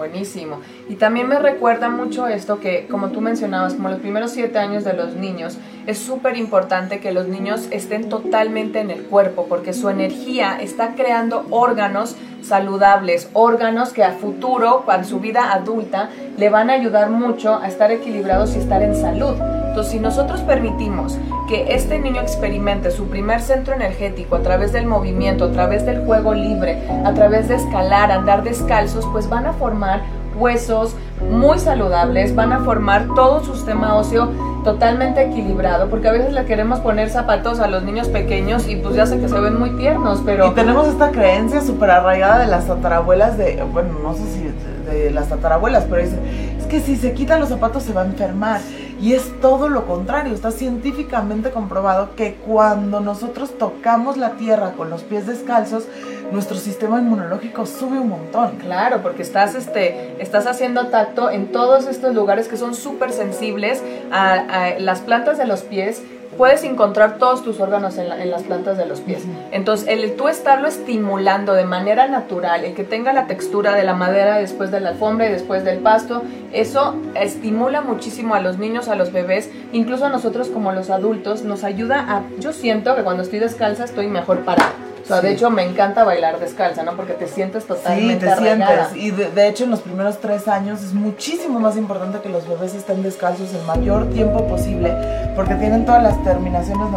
Buenísimo. 0.03 0.59
Y 0.89 0.95
también 0.95 1.29
me 1.29 1.39
recuerda 1.39 1.87
mucho 1.87 2.27
esto 2.27 2.59
que, 2.59 2.87
como 2.87 3.11
tú 3.11 3.21
mencionabas, 3.21 3.75
como 3.75 3.87
los 3.87 3.99
primeros 3.99 4.31
siete 4.31 4.59
años 4.59 4.83
de 4.83 4.91
los 4.91 5.15
niños, 5.15 5.57
es 5.87 5.97
súper 5.97 6.35
importante 6.35 6.99
que 6.99 7.13
los 7.13 7.29
niños 7.29 7.67
estén 7.71 8.09
totalmente 8.09 8.81
en 8.81 8.91
el 8.91 9.03
cuerpo, 9.03 9.45
porque 9.47 9.71
su 9.71 9.87
energía 9.87 10.57
está 10.59 10.95
creando 10.95 11.45
órganos 11.51 12.17
saludables, 12.41 13.29
órganos 13.31 13.93
que 13.93 14.03
a 14.03 14.11
futuro, 14.11 14.83
en 14.93 15.05
su 15.05 15.21
vida 15.21 15.53
adulta, 15.53 16.09
le 16.37 16.49
van 16.49 16.69
a 16.69 16.73
ayudar 16.73 17.09
mucho 17.09 17.55
a 17.55 17.69
estar 17.69 17.89
equilibrados 17.89 18.57
y 18.57 18.59
estar 18.59 18.83
en 18.83 18.95
salud. 18.97 19.62
Entonces, 19.73 19.93
si 19.93 19.99
nosotros 19.99 20.41
permitimos 20.41 21.17
que 21.49 21.73
este 21.73 21.97
niño 21.97 22.21
experimente 22.21 22.91
su 22.91 23.07
primer 23.07 23.41
centro 23.41 23.73
energético 23.73 24.35
a 24.35 24.41
través 24.43 24.71
del 24.71 24.85
movimiento, 24.85 25.45
a 25.45 25.51
través 25.51 25.83
del 25.83 26.05
juego 26.05 26.35
libre, 26.35 26.77
a 27.03 27.11
través 27.15 27.47
de 27.47 27.55
escalar, 27.55 28.11
andar 28.11 28.43
descalzos, 28.43 29.03
pues 29.11 29.27
van 29.27 29.47
a 29.47 29.53
formar 29.53 30.03
huesos 30.37 30.95
muy 31.27 31.57
saludables, 31.57 32.35
van 32.35 32.53
a 32.53 32.59
formar 32.59 33.07
todo 33.15 33.43
su 33.43 33.55
sistema 33.55 33.95
óseo 33.95 34.29
totalmente 34.63 35.23
equilibrado, 35.23 35.89
porque 35.89 36.07
a 36.07 36.11
veces 36.11 36.33
le 36.33 36.45
queremos 36.45 36.79
poner 36.79 37.09
zapatos 37.09 37.59
a 37.59 37.65
los 37.65 37.81
niños 37.81 38.09
pequeños 38.09 38.67
y 38.67 38.75
pues 38.75 38.93
ya 38.93 39.07
sé 39.07 39.19
que 39.19 39.27
se 39.27 39.39
ven 39.39 39.57
muy 39.57 39.71
tiernos, 39.71 40.21
pero... 40.23 40.51
Y 40.51 40.51
tenemos 40.51 40.87
esta 40.87 41.09
creencia 41.09 41.61
súper 41.61 41.89
arraigada 41.89 42.37
de 42.37 42.45
las 42.45 42.67
tatarabuelas 42.67 43.39
de, 43.39 43.63
bueno, 43.73 43.97
no 44.03 44.13
sé 44.13 44.21
si 44.35 44.43
de, 44.87 45.09
las 45.09 45.29
tatarabuelas, 45.29 45.85
pero 45.89 46.03
dicen, 46.03 46.19
es 46.59 46.67
que 46.67 46.79
si 46.79 46.95
se 46.95 47.13
quitan 47.13 47.39
los 47.39 47.49
zapatos 47.49 47.81
se 47.81 47.91
va 47.91 48.03
a 48.03 48.05
enfermar. 48.05 48.61
Y 49.03 49.15
es 49.15 49.37
todo 49.41 49.67
lo 49.67 49.85
contrario, 49.85 50.33
está 50.33 50.49
científicamente 50.51 51.51
comprobado 51.51 52.15
que 52.15 52.35
cuando 52.35 53.01
nosotros 53.01 53.57
tocamos 53.57 54.15
la 54.15 54.37
tierra 54.37 54.71
con 54.77 54.89
los 54.89 55.03
pies 55.03 55.27
descalzos, 55.27 55.83
nuestro 56.31 56.55
sistema 56.55 57.01
inmunológico 57.01 57.65
sube 57.65 57.99
un 57.99 58.07
montón. 58.07 58.59
Claro, 58.59 59.01
porque 59.01 59.21
estás, 59.21 59.55
este, 59.55 60.15
estás 60.23 60.47
haciendo 60.47 60.87
tacto 60.87 61.29
en 61.29 61.51
todos 61.51 61.85
estos 61.87 62.15
lugares 62.15 62.47
que 62.47 62.55
son 62.55 62.75
súper 62.75 63.11
sensibles 63.11 63.83
a, 64.09 64.75
las 64.79 65.01
plantas 65.01 65.37
de 65.37 65.47
los 65.47 65.63
pies 65.63 66.01
puedes 66.37 66.63
encontrar 66.63 67.17
todos 67.17 67.43
tus 67.43 67.59
órganos 67.59 67.97
en, 67.97 68.09
las 68.29 68.43
plantas 68.43 68.77
de 68.77 68.85
los 68.85 69.01
pies. 69.01 69.23
Entonces, 69.51 69.87
el 69.87 70.15
tú 70.15 70.27
estarlo 70.27 70.67
estimulando 70.67 71.53
de 71.53 71.65
manera 71.65 72.07
natural, 72.07 72.65
el 72.65 72.73
que 72.73 72.83
tenga 72.83 73.13
la 73.13 73.27
textura 73.27 73.73
de 73.73 73.83
la 73.83 73.93
madera 73.93 74.37
después 74.37 74.71
de 74.71 74.79
la 74.79 74.89
alfombra 74.89 75.27
y 75.27 75.31
después 75.31 75.63
del 75.63 75.79
pasto, 75.79 76.23
eso 76.51 76.95
estimula 77.15 77.81
muchísimo 77.81 78.35
a 78.35 78.39
los 78.39 78.57
niños, 78.57 78.87
a 78.87 78.95
los 78.95 79.11
bebés, 79.11 79.49
incluso 79.71 80.05
a 80.05 80.09
nosotros 80.09 80.49
como 80.49 80.71
los 80.71 80.89
adultos, 80.89 81.43
nos 81.43 81.63
ayuda 81.63 82.05
a, 82.07 82.23
yo 82.39 82.53
siento 82.53 82.95
que 82.95 83.03
cuando 83.03 83.23
estoy 83.23 83.39
descalza 83.39 83.85
estoy 83.85 84.07
mejor 84.07 84.39
parada. 84.39 84.72
O 85.03 85.05
sea, 85.05 85.19
de 85.19 85.33
hecho 85.33 85.49
me 85.49 85.63
encanta 85.63 86.05
bailar 86.05 86.39
descalza, 86.39 86.83
¿no? 86.83 86.95
Porque 86.95 87.13
te 87.13 87.27
sientes 87.27 87.65
totalmente 87.65 88.25
Sí, 88.25 88.33
te 88.33 88.41
sientes. 88.41 88.95
Y 88.95 89.11
de, 89.11 89.47
hecho 89.47 89.65
en 89.65 89.71
los 89.71 89.81
primeros 89.81 90.19
tres 90.19 90.47
años 90.47 90.81
es 90.81 90.93
muchísimo 90.93 91.59
más 91.59 91.75
importante 91.75 92.21
que 92.21 92.29
los 92.29 92.47
bebés 92.47 92.73
estén 92.73 93.03
descalzos 93.03 93.53
el 93.53 93.63
mayor 93.63 94.09
tiempo 94.11 94.47
posible 94.47 94.95
porque 95.35 95.55
tienen 95.55 95.85
todas 95.85 96.03
las 96.03 96.23
terminaciones 96.23 96.87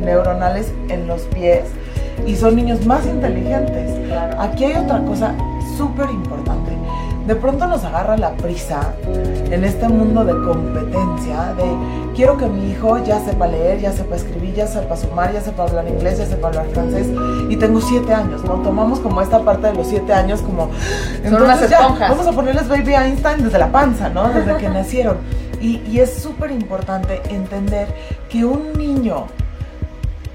neuronales 0.00 0.72
en 0.88 1.06
los 1.06 1.22
pies 1.22 1.64
y 2.26 2.34
son 2.34 2.56
niños 2.56 2.84
más 2.84 3.06
inteligentes. 3.06 3.92
Aquí 4.38 4.64
hay 4.64 4.76
otra 4.82 5.00
cosa 5.04 5.34
súper 5.76 6.10
importante 6.10 6.55
de 7.26 7.34
pronto 7.34 7.66
nos 7.66 7.84
agarra 7.84 8.16
la 8.16 8.32
prisa 8.32 8.94
en 9.50 9.64
este 9.64 9.88
mundo 9.88 10.24
de 10.24 10.32
competencia, 10.44 11.54
de 11.54 12.14
quiero 12.14 12.36
que 12.36 12.46
mi 12.46 12.70
hijo 12.70 13.02
ya 13.04 13.20
sepa 13.20 13.46
leer, 13.46 13.80
ya 13.80 13.92
sepa 13.92 14.16
escribir, 14.16 14.54
ya 14.54 14.66
sepa 14.66 14.96
sumar, 14.96 15.32
ya 15.32 15.40
sepa 15.40 15.64
hablar 15.64 15.88
inglés, 15.88 16.18
ya 16.18 16.26
sepa 16.26 16.48
hablar 16.48 16.66
francés, 16.72 17.08
y 17.48 17.56
tengo 17.56 17.80
siete 17.80 18.14
años, 18.14 18.44
¿no? 18.44 18.54
Tomamos 18.62 19.00
como 19.00 19.20
esta 19.20 19.40
parte 19.40 19.68
de 19.68 19.74
los 19.74 19.88
siete 19.88 20.12
años 20.12 20.40
como... 20.42 20.70
Son 21.28 21.42
unas 21.42 21.62
esponjas. 21.62 22.10
vamos 22.10 22.26
a 22.26 22.32
ponerles 22.32 22.68
Baby 22.68 22.94
Einstein 22.94 23.42
desde 23.42 23.58
la 23.58 23.72
panza, 23.72 24.08
¿no? 24.08 24.28
Desde 24.28 24.56
que 24.56 24.68
nacieron. 24.68 25.16
Y, 25.60 25.82
y 25.90 26.00
es 26.00 26.14
súper 26.14 26.52
importante 26.52 27.22
entender 27.30 27.88
que 28.28 28.44
un 28.44 28.72
niño 28.74 29.26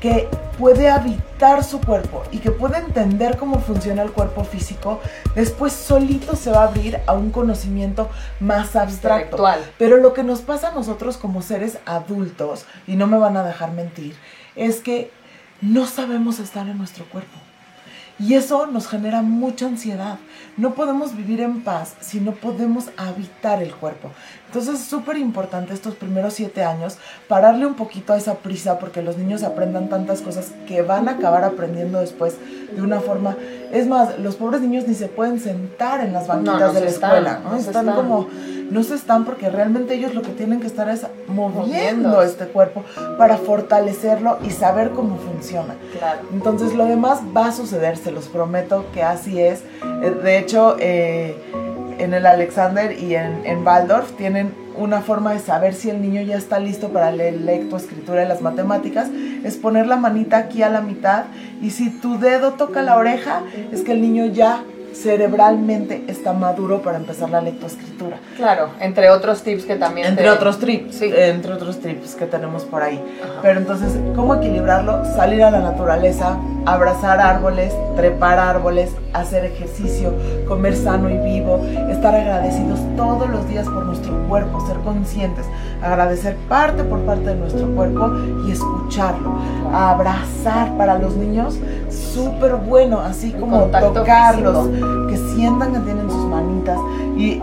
que 0.01 0.27
puede 0.57 0.89
habitar 0.89 1.63
su 1.63 1.79
cuerpo 1.79 2.23
y 2.31 2.39
que 2.39 2.51
puede 2.51 2.79
entender 2.79 3.37
cómo 3.37 3.59
funciona 3.59 4.01
el 4.01 4.11
cuerpo 4.11 4.43
físico, 4.43 4.99
después 5.35 5.71
solito 5.71 6.35
se 6.35 6.51
va 6.51 6.63
a 6.63 6.67
abrir 6.67 6.99
a 7.05 7.13
un 7.13 7.31
conocimiento 7.31 8.09
más 8.39 8.75
abstracto. 8.75 9.37
Pero 9.77 9.97
lo 9.97 10.13
que 10.13 10.23
nos 10.23 10.41
pasa 10.41 10.69
a 10.69 10.73
nosotros 10.73 11.17
como 11.17 11.41
seres 11.41 11.77
adultos, 11.85 12.65
y 12.87 12.95
no 12.95 13.07
me 13.07 13.17
van 13.17 13.37
a 13.37 13.43
dejar 13.43 13.71
mentir, 13.71 14.15
es 14.55 14.81
que 14.81 15.11
no 15.61 15.85
sabemos 15.85 16.39
estar 16.39 16.67
en 16.67 16.79
nuestro 16.79 17.05
cuerpo. 17.05 17.37
Y 18.21 18.35
eso 18.35 18.67
nos 18.67 18.87
genera 18.87 19.21
mucha 19.23 19.65
ansiedad. 19.65 20.19
No 20.55 20.75
podemos 20.75 21.15
vivir 21.15 21.41
en 21.41 21.63
paz 21.63 21.95
si 22.01 22.19
no 22.19 22.33
podemos 22.33 22.89
habitar 22.95 23.63
el 23.63 23.73
cuerpo. 23.73 24.11
Entonces 24.45 24.81
es 24.81 24.85
súper 24.85 25.17
importante 25.17 25.73
estos 25.73 25.95
primeros 25.95 26.33
siete 26.33 26.63
años 26.63 26.97
pararle 27.27 27.65
un 27.65 27.75
poquito 27.75 28.13
a 28.13 28.17
esa 28.17 28.35
prisa 28.35 28.77
porque 28.79 29.01
los 29.01 29.17
niños 29.17 29.43
aprendan 29.43 29.89
tantas 29.89 30.21
cosas 30.21 30.51
que 30.67 30.81
van 30.81 31.07
a 31.07 31.13
acabar 31.13 31.43
aprendiendo 31.43 31.99
después 31.99 32.35
de 32.75 32.81
una 32.81 32.99
forma. 32.99 33.37
Es 33.71 33.87
más, 33.87 34.19
los 34.19 34.35
pobres 34.35 34.61
niños 34.61 34.87
ni 34.87 34.93
se 34.93 35.07
pueden 35.07 35.39
sentar 35.39 36.01
en 36.01 36.13
las 36.13 36.27
banquitas 36.27 36.73
de 36.73 36.81
la 36.81 36.89
escuela, 36.89 37.39
¿no? 37.43 37.55
están, 37.55 37.91
como, 37.93 38.27
no 38.71 38.83
se 38.83 38.95
están 38.95 39.25
porque 39.25 39.49
realmente 39.49 39.93
ellos 39.93 40.15
lo 40.15 40.21
que 40.21 40.29
tienen 40.29 40.61
que 40.61 40.67
estar 40.67 40.89
es 40.89 41.05
moviendo, 41.27 42.21
este 42.23 42.45
cuerpo 42.45 42.83
para 43.17 43.37
fortalecerlo 43.37 44.39
y 44.43 44.49
saber 44.49 44.91
cómo 44.91 45.17
funciona. 45.17 45.75
Claro. 45.97 46.21
Entonces 46.33 46.73
lo 46.73 46.85
demás 46.85 47.19
va 47.35 47.47
a 47.47 47.51
suceder, 47.51 47.97
se 47.97 48.11
los 48.11 48.29
prometo 48.29 48.85
que 48.93 49.03
así 49.03 49.41
es. 49.41 49.63
Eh, 50.01 50.11
de 50.23 50.37
hecho, 50.39 50.77
eh, 50.79 51.35
en 51.99 52.13
el 52.13 52.25
Alexander 52.25 52.97
y 52.97 53.15
en, 53.15 53.45
en 53.45 53.67
Waldorf 53.67 54.13
tienen 54.13 54.53
una 54.77 55.01
forma 55.01 55.33
de 55.33 55.39
saber 55.39 55.73
si 55.73 55.89
el 55.89 56.01
niño 56.01 56.21
ya 56.21 56.37
está 56.37 56.57
listo 56.59 56.89
para 56.89 57.11
leer 57.11 57.41
lectoescritura 57.41 58.23
y 58.23 58.27
las 58.27 58.41
matemáticas 58.41 59.09
es 59.43 59.57
poner 59.57 59.85
la 59.85 59.97
manita 59.97 60.37
aquí 60.37 60.63
a 60.63 60.69
la 60.69 60.81
mitad 60.81 61.25
y 61.61 61.71
si 61.71 61.89
tu 61.89 62.17
dedo 62.19 62.53
toca 62.53 62.81
la 62.81 62.95
oreja 62.95 63.43
es 63.71 63.81
que 63.81 63.91
el 63.91 64.01
niño 64.01 64.27
ya 64.27 64.63
cerebralmente 64.93 66.03
está 66.07 66.33
maduro 66.33 66.81
para 66.81 66.97
empezar 66.97 67.29
la 67.29 67.41
lectoescritura. 67.41 68.17
Claro, 68.35 68.69
entre 68.79 69.09
otros 69.09 69.41
tips 69.43 69.65
que 69.65 69.75
también 69.75 70.07
entre 70.07 70.29
otros 70.29 70.59
tips, 70.59 70.95
sí. 70.95 71.11
entre 71.13 71.53
otros 71.53 71.79
tips 71.79 72.15
que 72.15 72.25
tenemos 72.25 72.63
por 72.63 72.83
ahí. 72.83 73.01
Pero 73.41 73.59
entonces, 73.59 73.93
¿cómo 74.15 74.35
equilibrarlo? 74.35 75.03
Salir 75.05 75.43
a 75.43 75.51
la 75.51 75.59
naturaleza, 75.59 76.37
abrazar 76.65 77.19
árboles, 77.19 77.73
trepar 77.95 78.39
árboles, 78.39 78.91
hacer 79.13 79.45
ejercicio, 79.45 80.13
comer 80.47 80.75
sano 80.75 81.09
y 81.09 81.17
vivo, 81.17 81.63
estar 81.89 82.15
agradecidos 82.15 82.79
todos 82.95 83.29
los 83.29 83.47
días 83.47 83.67
por 83.67 83.85
nuestro 83.85 84.13
cuerpo, 84.27 84.65
ser 84.67 84.77
conscientes, 84.77 85.45
agradecer 85.81 86.35
parte 86.47 86.83
por 86.83 86.99
parte 87.01 87.25
de 87.25 87.35
nuestro 87.35 87.67
cuerpo 87.75 88.11
y 88.47 88.51
escucharlo. 88.51 89.35
Abrazar 89.73 90.77
para 90.77 90.97
los 90.97 91.15
niños, 91.15 91.57
súper 91.89 92.55
bueno, 92.55 92.99
así 92.99 93.31
como 93.31 93.65
tocarlos, 93.65 94.69
que 95.09 95.17
sientan 95.35 95.73
que 95.73 95.79
tienen 95.79 96.09
sus 96.09 96.25
manitas 96.25 96.79
y 97.17 97.41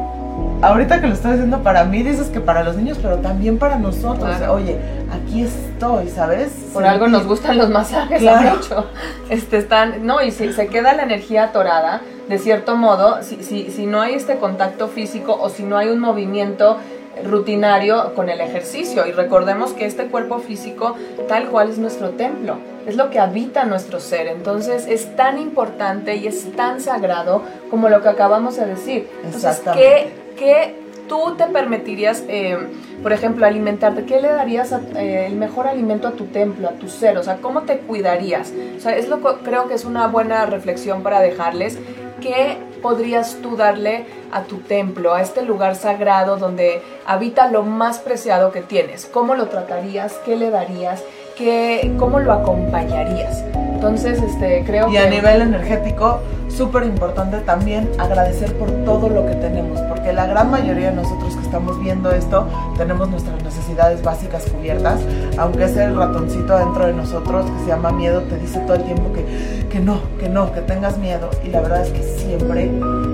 ahorita 0.62 1.00
que 1.00 1.06
lo 1.06 1.14
estoy 1.14 1.32
diciendo 1.32 1.62
para 1.62 1.84
mí, 1.84 2.02
dices 2.02 2.28
que 2.28 2.40
para 2.40 2.62
los 2.62 2.76
niños, 2.76 2.98
pero 3.00 3.18
también 3.18 3.58
para 3.58 3.76
nosotros. 3.76 4.36
Oye, 4.50 4.78
aquí 5.12 5.42
estoy, 5.42 6.08
¿sabes? 6.08 6.50
Por 6.72 6.84
algo 6.84 7.08
nos 7.08 7.26
gustan 7.26 7.58
los 7.58 7.70
masajes 7.70 8.20
claro. 8.20 8.56
mucho. 8.56 8.86
Este, 9.30 9.58
están, 9.58 10.06
no, 10.06 10.22
y 10.22 10.30
si 10.30 10.52
se 10.52 10.68
queda 10.68 10.94
la 10.94 11.02
energía 11.02 11.44
atorada, 11.44 12.02
de 12.28 12.38
cierto 12.38 12.76
modo, 12.76 13.22
si, 13.22 13.42
si, 13.42 13.70
si 13.70 13.86
no 13.86 14.00
hay 14.00 14.14
este 14.14 14.36
contacto 14.36 14.88
físico 14.88 15.36
o 15.40 15.48
si 15.48 15.62
no 15.62 15.78
hay 15.78 15.88
un 15.88 15.98
movimiento 15.98 16.78
rutinario 17.24 18.14
con 18.14 18.28
el 18.28 18.40
ejercicio 18.40 19.06
y 19.06 19.12
recordemos 19.12 19.72
que 19.72 19.86
este 19.86 20.06
cuerpo 20.06 20.38
físico 20.38 20.96
tal 21.26 21.48
cual 21.48 21.68
es 21.68 21.78
nuestro 21.78 22.10
templo, 22.10 22.58
es 22.88 22.96
lo 22.96 23.10
que 23.10 23.20
habita 23.20 23.66
nuestro 23.66 24.00
ser, 24.00 24.28
entonces 24.28 24.86
es 24.88 25.14
tan 25.14 25.38
importante 25.38 26.16
y 26.16 26.26
es 26.26 26.50
tan 26.56 26.80
sagrado 26.80 27.42
como 27.70 27.90
lo 27.90 28.00
que 28.00 28.08
acabamos 28.08 28.56
de 28.56 28.64
decir. 28.64 29.10
Entonces, 29.22 29.60
¿qué, 29.74 30.08
¿qué 30.38 30.74
tú 31.06 31.34
te 31.36 31.44
permitirías, 31.44 32.24
eh, 32.28 32.56
por 33.02 33.12
ejemplo, 33.12 33.44
alimentarte? 33.44 34.06
¿Qué 34.06 34.22
le 34.22 34.28
darías 34.28 34.72
eh, 34.72 35.26
el 35.26 35.36
mejor 35.36 35.66
alimento 35.66 36.08
a 36.08 36.12
tu 36.12 36.24
templo, 36.26 36.66
a 36.66 36.72
tu 36.72 36.88
ser? 36.88 37.18
O 37.18 37.22
sea, 37.22 37.36
¿cómo 37.36 37.62
te 37.62 37.80
cuidarías? 37.80 38.54
O 38.78 38.80
sea, 38.80 38.96
es 38.96 39.08
lo 39.08 39.20
creo 39.20 39.68
que 39.68 39.74
es 39.74 39.84
una 39.84 40.06
buena 40.06 40.46
reflexión 40.46 41.02
para 41.02 41.20
dejarles. 41.20 41.78
¿Qué 42.22 42.56
podrías 42.80 43.36
tú 43.42 43.56
darle 43.56 44.06
a 44.32 44.44
tu 44.44 44.58
templo, 44.58 45.12
a 45.12 45.20
este 45.20 45.42
lugar 45.42 45.76
sagrado 45.76 46.38
donde 46.38 46.82
habita 47.06 47.50
lo 47.50 47.64
más 47.64 47.98
preciado 47.98 48.50
que 48.50 48.62
tienes? 48.62 49.04
¿Cómo 49.04 49.34
lo 49.34 49.48
tratarías? 49.48 50.14
¿Qué 50.24 50.36
le 50.36 50.48
darías? 50.48 51.04
¿Qué, 51.38 51.94
¿Cómo 51.98 52.18
lo 52.18 52.32
acompañarías? 52.32 53.44
Entonces, 53.54 54.20
este, 54.20 54.64
creo 54.66 54.88
y 54.90 54.96
a 54.96 55.08
nivel 55.08 55.40
energético, 55.40 56.18
súper 56.48 56.82
importante 56.82 57.38
también 57.38 57.88
agradecer 57.96 58.52
por 58.54 58.68
todo 58.84 59.08
lo 59.08 59.24
que 59.24 59.36
tenemos, 59.36 59.80
porque 59.82 60.12
la 60.12 60.26
gran 60.26 60.50
mayoría 60.50 60.90
de 60.90 60.96
nosotros 60.96 61.36
que 61.36 61.42
estamos 61.42 61.80
viendo 61.80 62.10
esto 62.10 62.48
tenemos 62.76 63.08
nuestras 63.08 63.40
necesidades 63.44 64.02
básicas 64.02 64.46
cubiertas, 64.46 65.00
aunque 65.38 65.64
ese 65.64 65.88
ratoncito 65.90 66.58
dentro 66.58 66.86
de 66.86 66.92
nosotros 66.92 67.48
que 67.48 67.60
se 67.60 67.66
llama 67.68 67.92
miedo 67.92 68.22
te 68.22 68.36
dice 68.38 68.58
todo 68.66 68.74
el 68.74 68.82
tiempo 68.82 69.12
que, 69.12 69.24
que 69.68 69.78
no, 69.78 70.00
que 70.18 70.28
no, 70.28 70.52
que 70.52 70.60
tengas 70.62 70.98
miedo, 70.98 71.30
y 71.44 71.50
la 71.50 71.60
verdad 71.60 71.86
es 71.86 71.92
que 71.92 72.02
siempre 72.02 72.64
en 72.64 73.08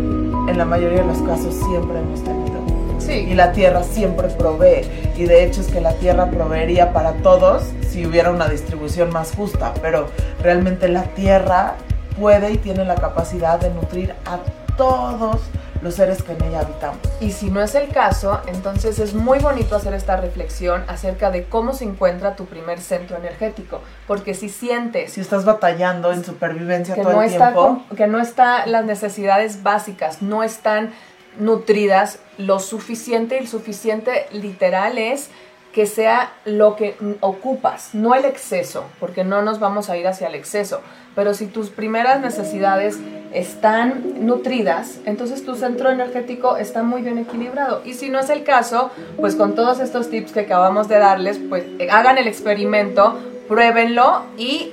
en 0.49 0.59
la 0.59 0.65
mayoría 0.65 1.01
de 1.01 1.07
los 1.07 1.19
casos 1.23 1.55
siempre 1.55 1.99
hemos 1.99 2.23
tenido. 2.23 2.74
Sí. 3.05 3.13
Y 3.13 3.35
la 3.35 3.53
tierra 3.53 3.83
siempre 3.83 4.29
provee. 4.29 4.89
Y 5.17 5.25
de 5.25 5.45
hecho 5.45 5.61
es 5.61 5.69
que 5.69 5.81
la 5.81 5.93
tierra 5.95 6.31
proveería 6.31 6.93
para 6.93 7.13
todos 7.15 7.65
si 7.89 8.07
hubiera 8.07 8.31
una 8.31 8.49
distribución 8.49 9.13
más 9.13 9.33
justa. 9.35 9.73
Pero 9.81 10.09
realmente 10.43 10.89
la 10.89 11.03
tierra 11.03 11.75
puede 12.19 12.53
y 12.53 12.59
tiene 12.59 12.85
la 12.85 12.95
capacidad 12.95 13.59
de 13.59 13.71
nutrir 13.71 14.15
a 14.27 14.39
todos 14.77 15.41
los 15.85 15.97
seres 15.97 16.23
que 16.23 16.33
en 16.33 16.43
ella 16.45 16.61
habitamos. 16.61 16.99
Y 17.21 17.31
si 17.33 17.51
no 17.51 17.61
es 17.61 17.75
el 17.75 17.91
caso, 17.91 18.41
entonces 18.47 18.99
es 18.99 19.15
muy 19.15 19.39
bonito 19.39 19.77
hacer 19.77 19.93
esta 19.93 20.17
reflexión 20.17 20.83
acerca 20.89 21.31
de 21.31 21.45
cómo 21.45 21.75
se 21.75 21.85
encuentra 21.85 22.37
tu 22.37 22.47
primer 22.47 22.81
centro 22.81 23.19
energético. 23.19 23.83
Porque 24.07 24.33
si 24.33 24.49
sientes 24.49 25.13
Si 25.13 25.21
estás 25.21 25.45
batallando 25.45 26.11
en 26.13 26.25
supervivencia 26.25 26.95
que 26.95 27.03
todo 27.03 27.13
no, 27.13 27.23
el 27.23 27.31
está, 27.31 27.53
tiempo, 27.53 27.83
que 27.95 28.07
no 28.07 28.19
está 28.19 28.67
las 28.67 28.87
necesidades 28.87 29.63
básicas, 29.63 30.23
no 30.23 30.43
están 30.43 30.91
nutridas 31.39 32.19
lo 32.39 32.59
suficiente, 32.59 33.37
y 33.37 33.39
el 33.39 33.49
suficiente 33.49 34.27
literal 34.33 34.99
es 34.99 35.31
que 35.75 35.87
sea 35.87 36.33
lo 36.45 36.77
que 36.77 36.95
ocupas, 37.21 37.95
no 37.95 38.15
el 38.15 38.25
exceso, 38.25 38.85
porque 39.01 39.25
no 39.25 39.43
nos 39.43 39.59
vamos 39.59 39.91
a 39.91 39.97
ir 39.97 40.07
hacia 40.07 40.29
el 40.29 40.37
exceso. 40.37 40.81
Pero 41.17 41.35
si 41.35 41.47
tus 41.47 41.71
primeras 41.71 42.21
necesidades 42.21 42.99
están 43.33 44.25
nutridas, 44.25 45.01
entonces 45.05 45.45
tu 45.45 45.57
centro 45.57 45.91
energético 45.91 46.57
está 46.57 46.85
muy 46.85 47.03
bien 47.03 47.19
equilibrado. 47.19 47.83
Y 47.85 47.95
si 47.95 48.09
no 48.09 48.21
es 48.21 48.31
el 48.31 48.45
caso, 48.45 48.91
pues 49.17 49.35
con 49.35 49.57
todos 49.57 49.81
estos 49.81 50.11
tips 50.11 50.31
que 50.31 50.41
acabamos 50.41 50.87
de 50.87 50.99
darles, 50.99 51.41
pues 51.49 51.65
eh, 51.81 51.89
hagan 51.91 52.19
el 52.19 52.29
experimento, 52.29 53.19
pruébenlo 53.49 54.23
y 54.39 54.73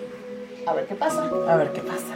a 0.68 0.74
ver 0.74 0.86
qué 0.86 0.94
pasa. 0.94 1.24
a 1.50 1.56
ver 1.56 1.72
qué 1.74 1.82
pasa. 1.82 2.16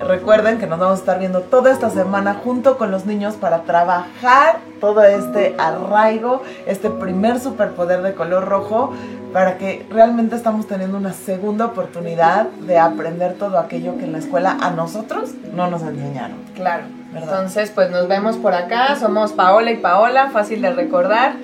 Recuerden 0.00 0.58
que 0.58 0.66
nos 0.66 0.78
vamos 0.78 0.98
a 0.98 1.00
estar 1.00 1.18
viendo 1.18 1.42
toda 1.42 1.70
esta 1.70 1.90
semana 1.90 2.34
junto 2.42 2.78
con 2.78 2.90
los 2.90 3.04
niños 3.04 3.34
para 3.34 3.64
trabajar 3.64 4.60
todo 4.80 5.04
este 5.04 5.54
arraigo, 5.58 6.42
este 6.66 6.88
primer 6.88 7.38
superpoder 7.38 8.00
de 8.00 8.14
color 8.14 8.48
rojo, 8.48 8.94
para 9.34 9.58
que 9.58 9.86
realmente 9.90 10.36
estamos 10.36 10.66
teniendo 10.66 10.96
una 10.96 11.12
segunda 11.12 11.66
oportunidad 11.66 12.46
de 12.46 12.78
aprender 12.78 13.34
todo 13.34 13.58
aquello 13.58 13.98
que 13.98 14.04
en 14.04 14.12
la 14.12 14.18
escuela 14.18 14.56
a 14.60 14.70
nosotros 14.70 15.32
no 15.54 15.68
nos 15.70 15.82
enseñaron. 15.82 16.38
Claro. 16.54 16.84
¿Verdad? 17.12 17.28
Entonces, 17.28 17.70
pues 17.74 17.90
nos 17.90 18.08
vemos 18.08 18.38
por 18.38 18.54
acá. 18.54 18.96
Somos 18.96 19.32
Paola 19.32 19.70
y 19.70 19.76
Paola, 19.76 20.30
fácil 20.30 20.62
de 20.62 20.72
recordar. 20.72 21.34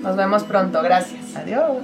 Nos 0.00 0.16
vemos 0.16 0.44
pronto. 0.44 0.80
Gracias. 0.82 1.36
Adiós. 1.36 1.82